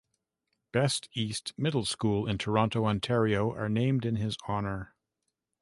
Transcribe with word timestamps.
Best 0.71 1.09
East 1.13 1.53
Middle 1.59 1.85
School 1.85 2.27
in 2.27 2.39
Toronto, 2.39 2.87
Ontario, 2.87 3.53
are 3.53 3.69
named 3.69 4.03
in 4.03 4.15
his 4.15 4.35
honour. 4.49 4.95